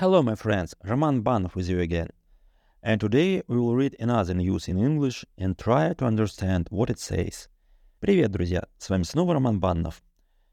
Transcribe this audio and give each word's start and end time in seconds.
Hello, 0.00 0.22
my 0.22 0.36
friends, 0.36 0.76
Roman 0.84 1.24
Banov 1.24 1.56
with 1.56 1.68
you 1.68 1.80
again. 1.80 2.10
And 2.84 3.00
today 3.00 3.42
we 3.48 3.56
will 3.56 3.74
read 3.74 3.96
another 3.98 4.32
news 4.32 4.68
in 4.68 4.78
English 4.78 5.24
and 5.36 5.58
try 5.58 5.92
to 5.94 6.04
understand 6.04 6.68
what 6.70 6.88
it 6.88 7.00
says. 7.00 7.48
Привет, 7.98 8.30
друзья! 8.30 8.68
С 8.78 8.90
вами 8.90 9.02
снова 9.02 9.34
Роман 9.34 9.58
Баннов. 9.58 10.00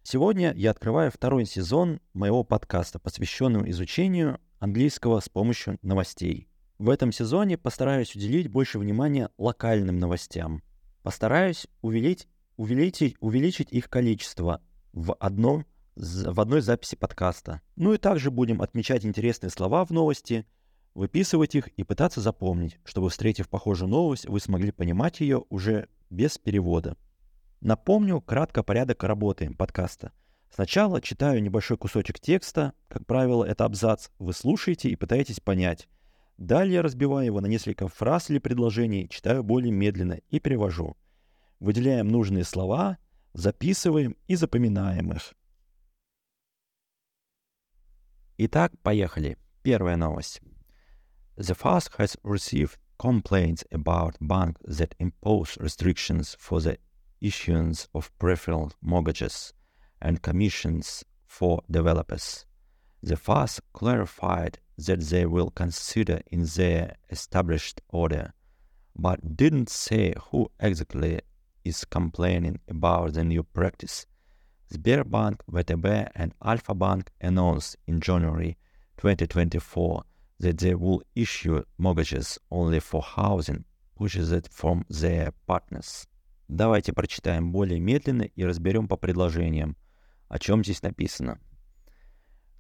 Сегодня 0.02 0.52
я 0.56 0.72
открываю 0.72 1.12
второй 1.12 1.46
сезон 1.46 2.00
моего 2.16 2.44
подкаста, 2.44 2.98
посвященного 2.98 3.70
изучению 3.70 4.40
английского 4.58 5.20
с 5.20 5.30
помощью 5.30 5.78
новостей. 5.84 6.50
В 6.80 6.90
этом 6.90 7.12
сезоне 7.12 7.60
постараюсь 7.60 8.16
уделить 8.16 8.48
больше 8.48 8.80
внимания 8.80 9.30
локальным 9.38 10.00
новостям. 10.00 10.64
Постараюсь 11.04 11.68
увеличить, 11.84 12.28
увеличить, 12.58 13.16
увеличить 13.20 13.72
их 13.72 13.92
количество 13.92 14.64
в 14.92 15.14
одном 15.20 15.68
в 15.96 16.40
одной 16.42 16.62
записи 16.62 16.96
подкаста. 16.96 17.62
Ну 17.76 17.94
и 17.94 17.98
также 17.98 18.30
будем 18.32 18.62
отмечать 18.62 19.06
интересные 19.06 19.50
слова 19.50 19.86
в 19.86 19.92
новости, 19.92 20.46
выписывать 20.94 21.56
их 21.56 21.68
и 21.70 21.84
пытаться 21.84 22.22
запомнить, 22.22 22.80
чтобы, 22.84 23.10
встретив 23.10 23.50
похожую 23.50 23.90
новость, 23.90 24.28
вы 24.28 24.40
смогли 24.40 24.72
понимать 24.72 25.22
ее 25.22 25.46
уже 25.50 25.88
без 26.10 26.38
перевода. 26.38 26.98
Напомню 27.62 28.22
кратко 28.22 28.62
порядок 28.64 29.04
работы 29.04 29.54
подкаста. 29.54 30.12
Сначала 30.54 31.02
читаю 31.02 31.42
небольшой 31.42 31.78
кусочек 31.78 32.20
текста, 32.20 32.74
как 32.88 33.06
правило, 33.06 33.44
это 33.44 33.66
абзац, 33.66 34.10
вы 34.20 34.34
слушаете 34.34 34.90
и 34.90 34.96
пытаетесь 34.96 35.40
понять. 35.40 35.88
Далее 36.38 36.82
разбиваю 36.82 37.26
его 37.26 37.40
на 37.40 37.48
несколько 37.48 37.88
фраз 37.88 38.30
или 38.30 38.40
предложений, 38.40 39.10
читаю 39.10 39.44
более 39.44 39.72
медленно 39.72 40.20
и 40.30 40.40
перевожу. 40.40 40.98
Выделяем 41.60 42.10
нужные 42.10 42.44
слова, 42.44 42.98
записываем 43.34 44.18
и 44.28 44.36
запоминаем 44.36 45.14
их. 45.14 45.34
Итак, 48.39 48.73
поехали. 48.83 49.37
Первая 49.63 49.97
новость. 49.97 50.41
The 51.37 51.55
FAST 51.55 51.91
has 51.99 52.17
received 52.23 52.77
complaints 52.99 53.65
about 53.73 54.17
banks 54.21 54.61
that 54.67 54.95
impose 54.99 55.57
restrictions 55.59 56.37
for 56.39 56.61
the 56.61 56.79
issuance 57.21 57.89
of 57.95 58.11
preferential 58.19 58.73
mortgages 58.83 59.53
and 60.01 60.23
commissions 60.23 61.05
for 61.27 61.63
developers. 61.71 62.47
The 63.03 63.17
FAST 63.17 63.61
clarified 63.73 64.59
that 64.77 65.01
they 65.01 65.27
will 65.27 65.51
consider 65.51 66.21
in 66.27 66.45
their 66.45 66.97
established 67.11 67.81
order, 67.89 68.33
but 68.97 69.37
didn't 69.37 69.71
say 69.71 70.15
who 70.31 70.51
exactly 70.59 71.21
is 71.65 71.85
complaining 71.85 72.59
about 72.69 73.15
the 73.15 73.25
new 73.25 73.43
practice 73.43 74.07
Sberbank, 74.73 75.41
VTB, 75.51 76.11
and 76.15 76.33
Alpha 76.45 76.75
Bank 76.75 77.11
announced 77.21 77.77
in 77.87 78.01
January 78.01 78.57
2024 78.99 80.05
that 80.41 80.59
they 80.59 80.75
will 80.75 81.03
issue 81.15 81.63
mortgages 81.79 82.39
only 82.51 82.81
for 82.81 83.03
housing, 83.03 83.65
pushes 83.97 84.33
it 84.33 84.49
from 84.51 84.85
their 84.89 85.33
partners. 85.47 86.07
Давайте 86.49 86.93
прочитаем 86.93 87.53
более 87.53 87.81
медленно 87.81 88.23
и 88.23 88.45
разберем 88.45 88.89
по 88.89 88.97
предложениям, 88.97 89.77
о 90.29 90.39
чем 90.39 90.65
здесь 90.65 90.83
написано. 90.83 91.39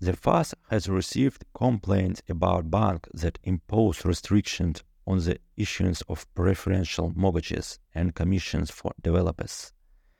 The 0.00 0.14
FAS 0.14 0.54
has 0.70 0.88
received 0.88 1.44
complaints 1.52 2.22
about 2.28 2.70
banks 2.70 3.10
that 3.12 3.38
impose 3.44 4.04
restrictions 4.04 4.82
on 5.06 5.18
the 5.18 5.38
issuance 5.56 6.02
of 6.08 6.26
preferential 6.34 7.12
mortgages 7.14 7.78
and 7.94 8.14
commissions 8.14 8.70
for 8.70 8.92
developers. 9.02 9.72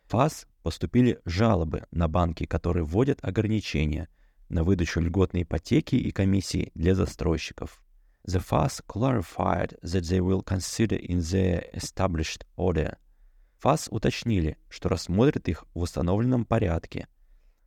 FAS 0.09 0.45
поступили 0.66 1.20
жалобы 1.26 1.84
на 1.92 2.08
банки, 2.08 2.48
которые 2.48 2.84
вводят 2.84 3.20
ограничения 3.22 4.10
на 4.50 4.64
выдачу 4.64 5.00
льготной 5.00 5.44
ипотеки 5.44 5.94
и 5.94 6.10
комиссии 6.10 6.72
для 6.74 6.96
застройщиков. 6.96 7.84
The 8.28 8.44
FAS 8.44 8.84
clarified 8.88 9.80
that 9.84 10.02
they 10.10 10.20
will 10.20 10.44
consider 10.44 10.98
in 10.98 11.20
their 11.20 11.70
established 11.72 12.48
order. 12.58 12.98
FAS 13.64 13.88
уточнили, 13.92 14.58
что 14.68 14.90
рассмотрят 14.90 15.48
их 15.48 15.66
в 15.76 15.82
установленном 15.82 16.46
порядке, 16.46 17.08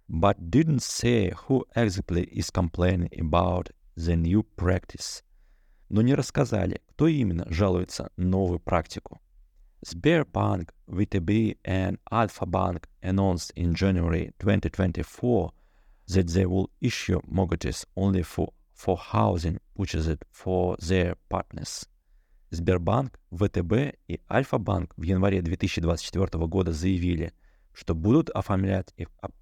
but 0.08 0.36
didn't 0.40 0.80
say 0.80 1.32
who 1.46 1.62
exactly 1.76 2.28
is 2.28 2.50
complaining 2.50 3.10
about 3.16 3.70
the 3.96 4.16
new 4.16 4.44
practice. 4.56 5.22
Но 5.88 6.02
не 6.02 6.16
рассказали, 6.16 6.82
кто 6.88 7.06
именно 7.06 7.46
жалуется 7.48 8.10
на 8.16 8.24
новую 8.24 8.58
практику. 8.58 9.20
Sberbank, 9.84 10.70
VTB, 10.90 11.56
and 11.64 11.98
Alpha 12.10 12.46
Bank 12.46 12.86
announced 13.02 13.52
in 13.56 13.74
January 13.74 14.32
2024 14.38 15.52
that 16.08 16.28
they 16.28 16.46
will 16.46 16.70
issue 16.80 17.20
mortgages 17.26 17.86
only 17.96 18.22
for, 18.22 18.52
for 18.72 18.96
housing 18.96 19.58
purchased 19.76 20.24
for 20.30 20.76
their 20.78 21.14
partners. 21.28 21.86
Сбербанк, 22.50 23.18
ВТБ 23.30 23.98
и 24.08 24.20
Альфа-банк 24.30 24.94
в 24.96 25.02
январе 25.02 25.42
2024 25.42 26.46
года 26.46 26.72
заявили, 26.72 27.34
что 27.74 27.94
будут 27.94 28.30
оформлять 28.30 28.94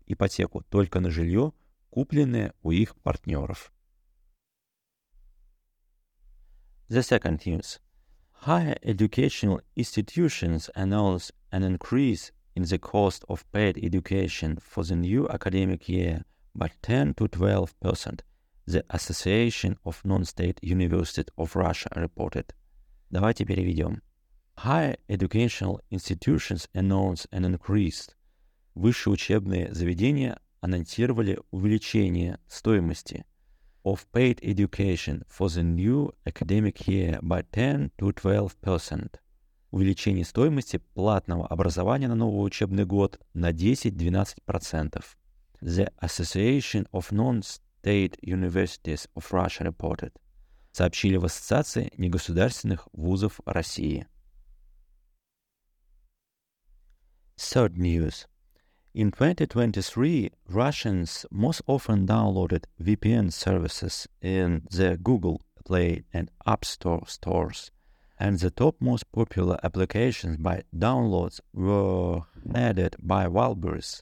ипотеку 0.06 0.62
только 0.68 0.98
на 0.98 1.10
жилье, 1.10 1.52
купленное 1.90 2.52
у 2.62 2.72
их 2.72 2.96
партнеров. 2.96 3.72
The 6.88 7.02
second 7.02 7.44
news. 7.44 7.80
Higher 8.45 8.75
educational 8.83 9.61
institutions 9.75 10.69
announced 10.75 11.31
an 11.51 11.63
increase 11.63 12.31
in 12.55 12.63
the 12.63 12.77
cost 12.79 13.23
of 13.29 13.49
paid 13.51 13.77
education 13.83 14.57
for 14.59 14.83
the 14.83 14.95
new 14.95 15.29
academic 15.29 15.87
year 15.87 16.25
by 16.55 16.71
10 16.81 17.13
to 17.15 17.27
12 17.27 17.79
percent, 17.79 18.23
the 18.65 18.83
Association 18.89 19.77
of 19.85 20.03
Non-State 20.03 20.59
Universities 20.63 21.31
of 21.37 21.55
Russia 21.55 21.89
reported. 21.95 22.53
Давайте 23.11 23.45
переведем. 23.45 24.01
Higher 24.57 24.95
educational 25.07 25.79
institutions 25.91 26.67
announced 26.73 27.27
an 27.31 27.45
increase. 27.45 28.09
Высшие 28.75 29.13
учебные 29.13 29.73
заведения 29.73 30.39
анонсировали 30.61 31.39
увеличение 31.51 32.39
стоимости – 32.47 33.31
of 33.86 34.04
paid 34.12 34.40
education 34.42 35.22
for 35.28 35.48
the 35.48 35.62
new 35.62 36.12
academic 36.26 36.88
year 36.88 37.20
by 37.22 37.42
10 37.52 37.92
to 37.96 38.12
12%. 38.12 39.20
Увеличение 39.70 40.24
стоимости 40.24 40.78
платного 40.94 41.46
образования 41.46 42.08
на 42.08 42.16
новый 42.16 42.44
учебный 42.44 42.84
год 42.84 43.20
на 43.32 43.52
10-12%. 43.52 45.04
The 45.62 45.92
Association 46.02 46.88
of 46.92 47.12
Non-State 47.12 48.18
Universities 48.22 49.08
of 49.14 49.30
Russia 49.30 49.64
reported. 49.64 50.12
Сообщили 50.72 51.16
в 51.16 51.24
Ассоциации 51.24 51.92
негосударственных 51.96 52.88
вузов 52.92 53.40
России. 53.46 54.08
Third 57.36 57.76
news. 57.76 58.26
In 58.96 59.10
2023, 59.10 60.30
Russians 60.48 61.26
most 61.30 61.60
often 61.66 62.06
downloaded 62.06 62.64
VPN 62.82 63.30
services 63.30 64.08
in 64.22 64.62
the 64.70 64.96
Google 64.96 65.42
Play 65.66 66.04
and 66.14 66.30
App 66.46 66.64
Store 66.64 67.02
stores, 67.06 67.70
and 68.18 68.38
the 68.38 68.50
top 68.50 68.76
most 68.80 69.12
popular 69.12 69.58
applications 69.62 70.38
by 70.38 70.62
downloads 70.74 71.40
were 71.52 72.22
added 72.54 72.96
by 73.02 73.26
Wildberries. 73.26 74.00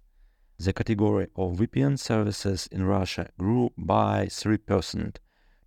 The 0.61 0.73
category 0.73 1.27
of 1.35 1.57
VPN 1.59 1.99
services 1.99 2.69
in 2.71 2.85
Russia 2.85 3.31
grew 3.37 3.73
by 3.77 4.27
3% 4.27 5.17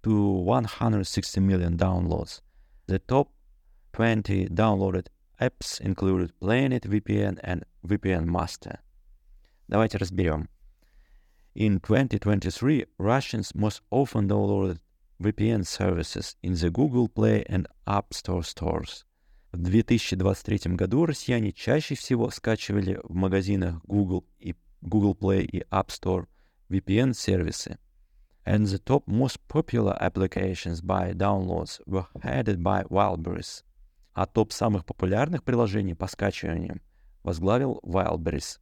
to 0.03 0.23
160 0.23 1.41
million 1.41 1.75
downloads. 1.75 2.39
The 2.85 2.99
top 2.99 3.33
20 3.91 4.47
downloaded 4.47 5.07
apps 5.41 5.81
included 5.81 6.39
Planet 6.39 6.83
VPN 6.83 7.39
and 7.43 7.65
VPN 7.85 8.25
Master. 8.27 8.79
Давайте 9.67 9.97
разберем. 9.97 10.49
In 11.53 11.79
2023, 11.79 12.85
Russians 12.99 13.53
most 13.55 13.81
often 13.89 14.27
downloaded 14.27 14.79
VPN 15.19 15.65
services 15.65 16.35
in 16.43 16.53
the 16.53 16.69
Google 16.69 17.09
Play 17.09 17.43
and 17.49 17.67
App 17.85 18.13
Store 18.13 18.43
stores. 18.43 19.03
В 19.51 19.57
2023 19.57 20.75
году 20.75 21.05
россияне 21.05 21.51
чаще 21.51 21.95
всего 21.95 22.29
скачивали 22.29 22.99
в 23.03 23.15
магазинах 23.15 23.81
Google 23.85 24.23
и 24.39 24.55
Google 24.81 25.15
Play 25.15 25.43
и 25.45 25.63
App 25.71 25.87
Store 25.87 26.27
VPN-сервисы. 26.69 27.77
And 28.45 28.67
the 28.67 28.77
top 28.77 29.07
most 29.07 29.39
popular 29.47 29.97
applications 29.99 30.81
by 30.81 31.13
downloads 31.13 31.81
were 31.85 32.05
headed 32.21 32.61
by 32.61 32.85
Wildberries. 32.89 33.63
А 34.13 34.25
топ 34.25 34.51
самых 34.53 34.85
популярных 34.85 35.43
приложений 35.43 35.95
по 35.95 36.07
скачиваниям 36.07 36.81
возглавил 37.23 37.79
Wildberries. 37.83 38.59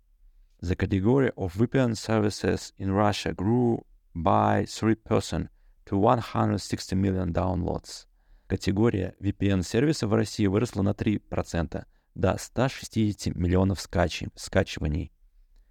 The 0.62 0.76
category 0.76 1.32
of 1.38 1.54
VPN 1.54 1.96
services 1.96 2.74
in 2.78 2.92
Russia 2.92 3.34
grew 3.34 3.84
by 4.14 4.64
3% 4.64 5.50
to 5.86 5.98
160 5.98 6.96
million 6.96 7.34
downloads. 7.34 8.08
Категория 8.48 9.16
VPN-сервисов 9.20 10.10
в 10.10 10.14
России 10.14 10.46
выросла 10.46 10.84
на 10.84 10.92
3% 10.92 11.86
до 12.16 12.38
160 12.38 13.36
миллионов 13.36 13.82
скачи, 13.82 14.30
скачиваний. 14.36 15.12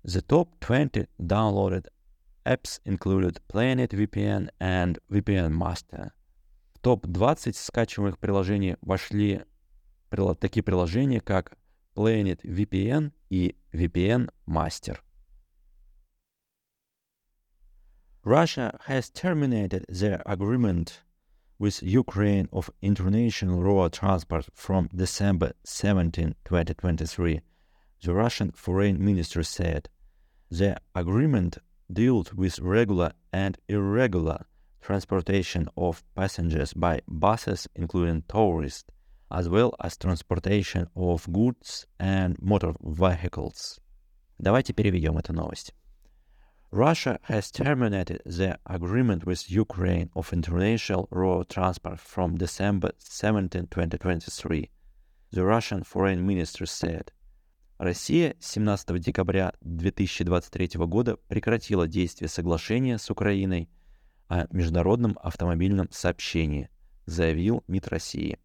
The 0.05 0.21
top 0.27 0.49
20 0.61 1.09
downloaded 1.19 1.87
apps 2.45 2.81
included 2.85 3.41
Planet 3.49 3.93
VPN 3.93 4.51
and 4.61 4.99
VPN 5.09 5.53
Master. 5.53 6.11
В 6.75 6.81
топ-20 6.81 7.55
скачиваемых 7.55 8.19
приложений 8.19 8.77
вошли 8.83 9.43
такие 10.39 10.63
приложения, 10.63 11.21
как 11.21 11.57
Planet 11.95 12.43
VPN 12.43 13.13
и 13.31 13.55
VPN 13.75 14.29
Master. 14.47 14.97
Russia 18.25 18.79
has 18.87 19.11
terminated 19.11 19.85
their 19.89 20.23
agreement 20.25 21.03
with 21.59 21.83
Ukraine 21.83 22.49
of 22.53 22.71
international 22.81 23.63
road 23.63 23.93
transport 23.93 24.49
from 24.55 24.89
December 24.95 25.53
17, 25.65 26.35
2023, 26.45 27.41
the 28.03 28.15
Russian 28.15 28.51
foreign 28.53 29.05
minister 29.05 29.43
said. 29.43 29.89
The 30.51 30.77
agreement 30.95 31.59
dealt 31.93 32.35
with 32.35 32.59
regular 32.61 33.13
and 33.33 33.59
irregular 33.69 34.47
transportation 34.81 35.69
of 35.77 36.03
passengers 36.15 36.73
by 36.75 37.01
buses, 37.09 37.69
including 37.75 38.25
tourists, 38.29 38.91
as 39.31 39.49
well 39.49 39.75
as 39.81 39.97
transportation 39.97 40.89
of 40.95 41.27
goods 41.31 41.87
and 41.99 42.37
motor 42.41 42.75
vehicles. 42.81 43.81
Давайте 44.39 44.73
переведем 44.73 45.19
эту 45.19 45.33
новость. 45.33 45.75
Russia 46.75 47.21
has 47.29 47.53
terminated 47.53 48.21
the 48.27 48.59
agreement 48.67 49.25
with 49.25 49.49
Ukraine 49.49 50.11
of 50.17 50.33
international 50.33 51.07
road 51.13 51.49
transport 51.49 52.01
from 52.01 52.37
December 52.37 52.91
17, 52.99 53.69
2023, 53.69 54.71
the 55.31 55.45
Russian 55.45 55.85
foreign 55.85 56.27
minister 56.27 56.67
said. 56.67 57.13
Россия 57.79 58.35
17 58.41 58.99
декабря 58.99 59.53
2023 59.61 60.81
года 60.87 61.17
прекратила 61.29 61.87
действие 61.87 62.29
соглашения 62.29 62.99
с 62.99 63.09
Украиной 63.09 63.69
о 64.29 64.47
международном 64.51 65.17
автомобильном 65.23 65.89
сообщении, 65.93 66.71
заявил 67.07 67.63
МИД 67.69 67.89
России. 67.89 68.39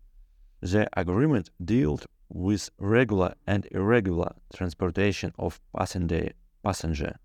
The 0.62 0.90
agreement 0.92 1.52
dealt 1.64 2.06
with 2.28 2.70
regular 2.78 3.36
and 3.48 3.66
irregular 3.72 4.36
transportation 4.54 5.34
of 5.38 5.60
passenger, 5.74 6.34
passenger 6.62 7.18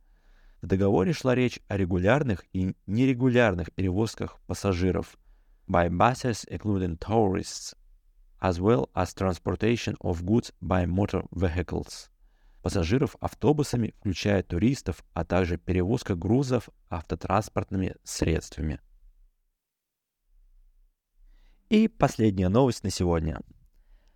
В 0.63 0.67
договоре 0.67 1.13
шла 1.13 1.35
речь 1.35 1.61
о 1.69 1.77
регулярных 1.77 2.45
и 2.53 2.75
нерегулярных 2.87 3.73
перевозках 3.73 4.39
пассажиров 4.47 5.19
by 5.69 5.91
buses 5.91 6.47
including 6.49 6.97
tourists, 6.97 7.75
as 8.41 8.61
well 8.61 8.89
as 8.95 9.13
transportation 9.15 9.97
of 10.01 10.25
goods 10.25 10.53
by 10.63 10.87
motor 10.87 11.27
vehicles. 11.33 12.09
Пассажиров 12.63 13.17
автобусами, 13.21 13.93
включая 13.99 14.43
туристов, 14.43 15.05
а 15.13 15.25
также 15.25 15.59
перевозка 15.59 16.15
грузов 16.15 16.71
автотранспортными 16.89 17.97
средствами. 18.05 18.81
И 21.70 21.88
последняя 21.88 22.50
новость 22.50 22.84
на 22.84 22.90
сегодня. 22.90 23.40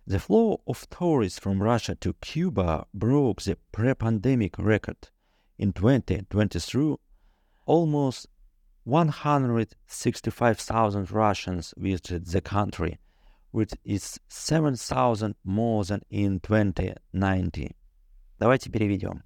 The 0.06 0.18
flow 0.18 0.60
of 0.66 0.86
tourists 0.90 1.38
from 1.38 1.62
Russia 1.62 1.96
to 2.00 2.14
Cuba 2.20 2.86
broke 2.92 3.42
the 3.42 3.56
pre-pandemic 3.72 4.58
record – 4.58 5.14
in 5.58 5.72
2023, 5.72 6.96
almost 7.66 8.28
165,000 8.84 11.10
Russians 11.10 11.74
visited 11.76 12.26
the 12.26 12.40
country, 12.40 13.00
which 13.50 13.72
is 13.84 14.20
7,000 14.28 15.34
more 15.44 15.84
than 15.84 16.00
in 16.10 16.38
2019. 16.40 17.74
Давайте 18.38 18.70
переведем. 18.70 19.22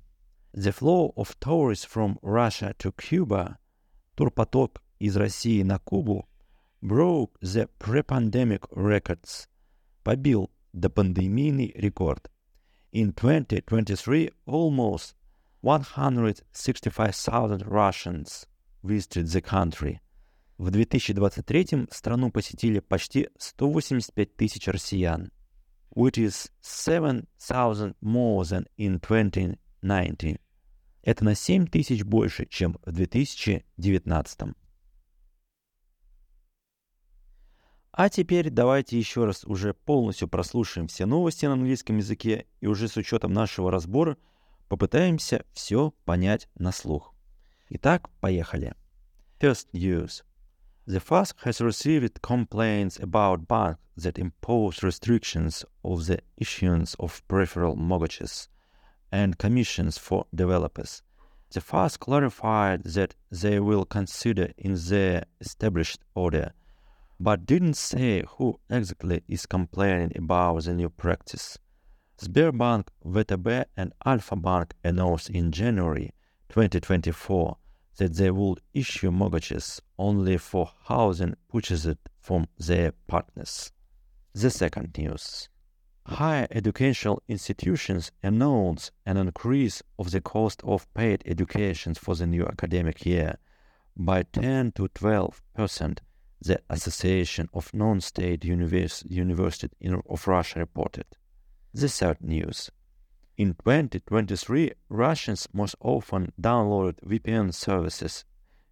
The 0.55 0.73
flow 0.73 1.13
of 1.17 1.39
tourists 1.41 1.85
from 1.85 2.19
Russia 2.23 2.75
to 2.79 2.93
Cuba, 2.93 3.59
турпоток 4.17 4.81
из 4.99 5.15
России 5.17 5.63
на 5.63 5.79
Кубу, 5.79 6.27
broke 6.84 7.32
the 7.42 7.68
pre-pandemic 7.80 8.68
records, 8.72 9.48
побил 10.04 10.52
допандемийный 10.74 11.72
рекорд. 11.76 12.30
In 12.92 13.14
2023, 13.14 14.32
almost 14.46 15.16
165,000 15.62 17.66
Russians 17.66 18.46
visited 18.84 19.28
the 19.28 19.42
country. 19.42 20.02
В 20.58 20.72
2023 20.72 21.88
страну 21.90 22.32
посетили 22.32 22.80
почти 22.80 23.30
185 23.38 24.36
тысяч 24.36 24.68
россиян, 24.68 25.32
which 25.96 26.18
is 26.18 26.52
7,000 26.62 27.96
more 28.02 28.44
than 28.44 28.68
in 28.78 29.00
2019. 29.00 30.38
Это 31.02 31.24
на 31.24 31.34
7 31.34 31.68
тысяч 31.68 32.04
больше, 32.04 32.46
чем 32.46 32.78
в 32.86 32.92
2019. 32.92 34.54
А 37.94 38.10
теперь 38.10 38.50
давайте 38.50 39.00
еще 39.00 39.24
раз 39.24 39.46
уже 39.46 39.74
полностью 39.74 40.28
прослушаем 40.28 40.88
все 40.88 41.06
новости 41.06 41.46
на 41.46 41.54
английском 41.54 41.98
языке 41.98 42.48
и 42.60 42.68
уже 42.68 42.88
с 42.88 42.98
учетом 42.98 43.32
нашего 43.32 43.72
разбора– 43.72 44.18
Попытаемся 44.74 45.46
все 45.54 45.92
понять 46.04 46.50
на 46.56 46.72
слух. 46.72 47.14
Итак, 47.70 48.10
поехали. 48.20 48.74
First 49.40 49.68
news. 49.72 50.24
The 50.88 51.00
FASC 51.00 51.36
has 51.44 51.62
received 51.62 52.24
complaints 52.24 53.00
about 53.00 53.48
banks 53.48 53.80
that 53.96 54.18
impose 54.18 54.82
restrictions 54.82 55.64
of 55.84 56.08
the 56.08 56.24
issuance 56.38 56.96
of 56.96 57.22
peripheral 57.28 57.76
mortgages 57.76 58.50
and 59.12 59.38
commissions 59.38 60.00
for 60.00 60.26
developers. 60.34 61.04
The 61.52 61.62
FASC 61.62 62.00
clarified 62.00 62.84
that 62.84 63.14
they 63.30 63.60
will 63.60 63.86
consider 63.86 64.54
in 64.58 64.74
their 64.74 65.26
established 65.40 66.00
order, 66.16 66.54
but 67.20 67.46
didn't 67.46 67.76
say 67.76 68.24
who 68.38 68.60
exactly 68.70 69.24
is 69.28 69.46
complaining 69.46 70.12
about 70.16 70.64
the 70.64 70.74
new 70.74 70.90
practice. 70.90 71.58
Sberbank, 72.18 72.88
VTB, 73.06 73.66
and 73.76 73.94
Alpha 74.06 74.36
Bank 74.36 74.74
announced 74.84 75.30
in 75.30 75.52
January 75.52 76.12
2024 76.50 77.58
that 77.98 78.16
they 78.16 78.32
will 78.32 78.58
issue 78.74 79.12
mortgages 79.12 79.82
only 79.98 80.38
for 80.38 80.72
housing 80.86 81.36
purchased 81.52 81.98
from 82.20 82.48
their 82.58 82.92
partners. 83.08 83.72
The 84.34 84.50
second 84.50 84.98
news. 84.98 85.50
Higher 86.06 86.48
educational 86.52 87.22
institutions 87.28 88.12
announced 88.22 88.92
an 89.06 89.18
increase 89.18 89.82
of 89.98 90.12
the 90.12 90.22
cost 90.22 90.62
of 90.64 90.92
paid 90.94 91.24
education 91.26 91.94
for 91.94 92.16
the 92.16 92.28
new 92.28 92.46
academic 92.46 93.06
year 93.06 93.38
by 93.96 94.24
10 94.24 94.74
to 94.74 94.88
12 94.90 95.42
percent, 95.54 96.02
the 96.46 96.62
Association 96.70 97.48
of 97.54 97.74
Non-State 97.74 98.44
Univers- 98.44 99.04
Universities 99.08 99.72
of 100.10 100.28
Russia 100.28 100.60
reported. 100.60 101.06
The 101.74 101.88
third 101.88 102.18
news. 102.22 102.70
In 103.38 103.54
2023, 103.54 104.74
Russians 104.90 105.48
most 105.54 105.76
often 105.80 106.34
downloaded 106.40 107.00
VPN 107.02 107.54
services 107.54 108.26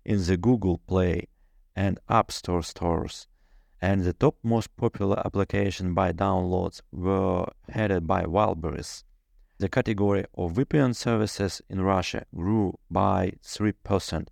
in 0.04 0.24
the 0.24 0.38
Google 0.38 0.80
Play 0.80 1.28
and 1.75 2.00
App 2.10 2.32
Store 2.32 2.62
stores, 2.62 3.28
and 3.82 4.04
the 4.04 4.13
top 4.13 4.36
most 4.44 4.75
popular 4.75 5.20
applications 5.25 5.96
by 5.96 6.12
downloads 6.12 6.82
were 6.92 7.46
headed 7.70 8.06
by 8.06 8.24
Wildberries. 8.24 9.04
The 9.58 9.70
category 9.70 10.25
of 10.36 10.54
VPN 10.54 10.94
services 10.94 11.62
in 11.70 11.82
Russia 11.82 12.25
grew 12.36 12.78
by 12.90 13.34
3% 13.44 14.28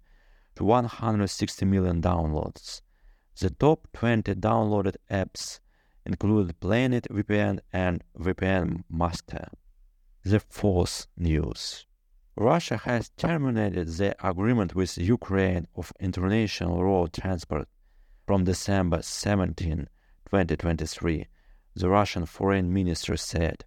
to 0.55 0.63
160 0.63 1.65
million 1.65 2.01
downloads. 2.01 2.81
The 3.39 3.51
top 3.51 3.87
20 3.93 4.35
downloaded 4.35 4.97
apps 5.09 5.61
include 6.05 6.59
Planet 6.59 7.07
VPN 7.09 7.61
and 7.71 8.03
VPN 8.19 8.83
Master. 8.89 9.47
The 10.23 10.41
fourth 10.41 11.07
news. 11.15 11.85
Russia 12.35 12.75
has 12.75 13.11
terminated 13.15 13.87
the 13.87 14.13
agreement 14.27 14.75
with 14.75 14.97
Ukraine 14.97 15.67
of 15.77 15.93
international 16.01 16.83
road 16.83 17.13
transport 17.13 17.69
from 18.27 18.43
December 18.43 19.01
17, 19.01 19.87
2023, 20.25 21.27
the 21.75 21.89
Russian 21.89 22.25
foreign 22.25 22.73
minister 22.73 23.15
said. 23.15 23.63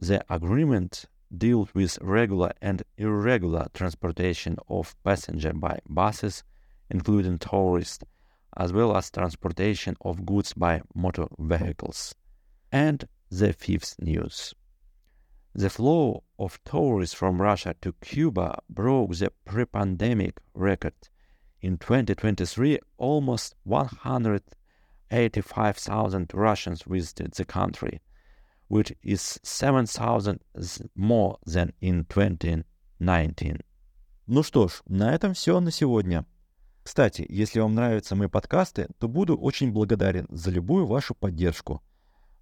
The 0.00 0.24
agreement 0.28 1.04
deals 1.30 1.72
with 1.76 1.96
regular 2.02 2.50
and 2.60 2.82
irregular 2.98 3.68
transportation 3.72 4.56
of 4.68 4.96
passengers 5.04 5.54
by 5.54 5.78
buses, 5.88 6.42
including 6.90 7.38
tourists 7.38 8.04
as 8.57 8.73
well 8.73 8.95
as 8.95 9.09
transportation 9.09 9.95
of 10.01 10.25
goods 10.25 10.53
by 10.53 10.81
motor 10.93 11.25
vehicles. 11.39 12.13
And 12.71 13.07
the 13.29 13.53
fifth 13.53 13.95
news. 13.99 14.53
The 15.53 15.69
flow 15.69 16.23
of 16.39 16.63
tourists 16.63 17.13
from 17.13 17.41
Russia 17.41 17.75
to 17.81 17.91
Cuba 18.01 18.59
broke 18.69 19.15
the 19.15 19.31
pre-pandemic 19.45 20.39
record. 20.53 20.93
In 21.61 21.77
2023, 21.77 22.79
almost 22.97 23.55
185,000 23.63 26.31
Russians 26.33 26.83
visited 26.83 27.33
the 27.33 27.45
country, 27.45 28.01
which 28.67 28.93
is 29.03 29.39
7,000 29.43 30.39
more 30.95 31.37
than 31.45 31.73
in 31.81 32.05
2019. 32.05 33.61
Ну 34.27 34.43
что 34.43 34.67
ж, 34.69 34.81
на 34.87 35.13
этом 35.13 35.33
все 35.33 35.59
на 35.59 35.71
сегодня. 35.71 36.25
Кстати, 36.86 37.26
если 37.28 37.58
вам 37.58 37.74
нравятся 37.74 38.14
мои 38.14 38.28
подкасты, 38.28 38.86
то 39.00 39.08
буду 39.08 39.36
очень 39.36 39.72
благодарен 39.72 40.28
за 40.30 40.52
любую 40.52 40.86
вашу 40.86 41.16
поддержку. 41.16 41.82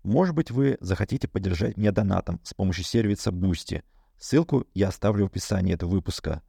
Может 0.02 0.34
быть, 0.34 0.50
вы 0.50 0.76
захотите 0.82 1.26
поддержать 1.26 1.78
меня 1.78 1.92
донатом 1.92 2.42
с 2.44 2.52
помощью 2.52 2.84
сервиса 2.84 3.30
Boosty. 3.30 3.82
Ссылку 4.18 4.66
я 4.74 4.88
оставлю 4.88 5.24
в 5.24 5.28
описании 5.28 5.72
этого 5.72 5.92
выпуска. 5.92 6.42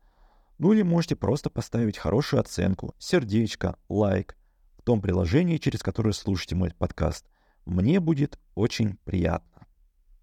Ну 0.57 0.73
или 0.73 0.81
можете 0.81 1.15
просто 1.15 1.49
поставить 1.49 1.97
хорошую 1.97 2.41
оценку, 2.41 2.93
сердечко, 2.99 3.77
лайк 3.87 4.35
в 4.77 4.81
том 4.81 5.01
приложении, 5.01 5.55
через 5.55 5.81
которое 5.81 6.11
слушаете 6.11 6.55
мой 6.55 6.71
подкаст. 6.77 7.25
Мне 7.65 8.01
будет 8.01 8.37
очень 8.55 8.97
приятно. 9.05 9.54